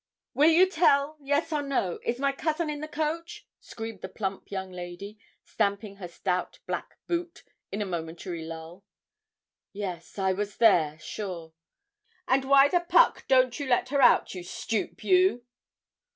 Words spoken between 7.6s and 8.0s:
in a